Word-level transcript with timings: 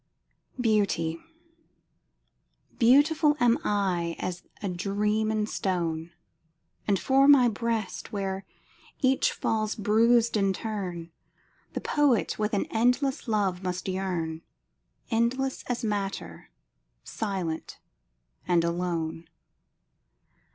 Translation 0.55 0.81
of 0.81 0.87
Miss 0.87 0.87
Katharine 0.87 1.03
Hillard. 1.03 1.19
BEAUTY 1.19 2.77
Beautiful 2.79 3.37
am 3.39 3.59
I 3.63 4.15
as 4.17 4.43
a 4.63 4.69
dream 4.69 5.31
in 5.31 5.45
stone; 5.45 6.11
And 6.87 6.97
for 6.97 7.27
my 7.27 7.47
breast, 7.47 8.11
where 8.11 8.43
each 9.01 9.31
falls 9.31 9.75
bruised 9.75 10.35
in 10.35 10.53
turn, 10.53 11.11
The 11.73 11.81
poet 11.81 12.39
with 12.39 12.55
an 12.55 12.65
endless 12.71 13.27
love 13.27 13.61
must 13.61 13.87
yearn 13.87 14.41
Endless 15.11 15.61
as 15.67 15.83
Matter, 15.83 16.49
silent 17.03 17.77
and 18.47 18.63
alone. 18.63 19.27